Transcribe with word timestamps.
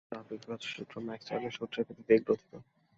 অথচ 0.03 0.19
আপেক্ষিকতার 0.19 0.71
সূত্র 0.71 0.95
ম্যাক্সওয়েলের 1.07 1.55
সূত্রের 1.57 1.85
ভিত্তিতেই 1.87 2.21
গ্রোথিত। 2.25 2.51